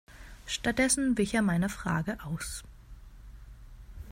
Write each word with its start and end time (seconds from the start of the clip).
Stattdessen 0.47 1.15
wich 1.19 1.35
er 1.35 1.43
meiner 1.43 1.69
Frage 1.69 2.17
aus. 2.23 2.63